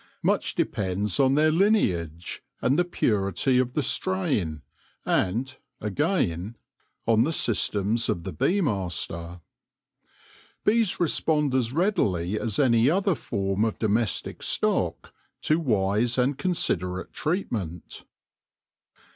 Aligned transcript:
Much 0.23 0.55
depends 0.55 1.19
on 1.19 1.35
their 1.35 1.51
lineage 1.51 2.41
and 2.59 2.79
the 2.79 2.83
purity 2.83 3.59
of 3.59 3.75
the 3.75 3.83
strain, 3.83 4.63
and, 5.05 5.57
again, 5.79 6.57
on 7.05 7.23
the 7.23 7.31
systems 7.31 8.09
of 8.09 8.23
the 8.23 8.33
bee 8.33 8.61
master. 8.61 9.41
Bees 10.65 10.99
respond 10.99 11.53
as 11.53 11.71
readily 11.71 12.39
as 12.39 12.57
any 12.57 12.89
other 12.89 13.13
form 13.13 13.63
of 13.63 13.77
domestic 13.77 14.41
stock 14.41 15.13
to 15.43 15.59
wise 15.59 16.17
and 16.17 16.35
considerate 16.35 17.13
treatment. 17.13 18.03